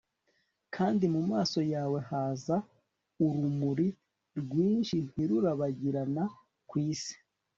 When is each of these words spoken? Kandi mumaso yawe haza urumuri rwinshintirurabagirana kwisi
Kandi 0.75 1.03
mumaso 1.13 1.59
yawe 1.73 1.99
haza 2.09 2.55
urumuri 3.25 3.87
rwinshintirurabagirana 4.39 6.23
kwisi 6.69 7.13